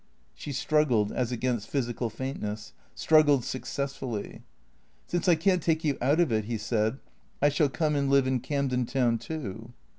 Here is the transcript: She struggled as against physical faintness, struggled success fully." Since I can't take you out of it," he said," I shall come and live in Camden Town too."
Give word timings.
She 0.33 0.51
struggled 0.51 1.11
as 1.11 1.31
against 1.31 1.69
physical 1.69 2.09
faintness, 2.09 2.73
struggled 2.95 3.43
success 3.45 3.95
fully." 3.95 4.41
Since 5.05 5.29
I 5.29 5.35
can't 5.35 5.61
take 5.61 5.83
you 5.83 5.99
out 6.01 6.19
of 6.19 6.31
it," 6.31 6.45
he 6.45 6.57
said," 6.57 6.97
I 7.39 7.49
shall 7.49 7.69
come 7.69 7.95
and 7.95 8.09
live 8.09 8.25
in 8.25 8.39
Camden 8.39 8.87
Town 8.87 9.19
too." 9.19 9.73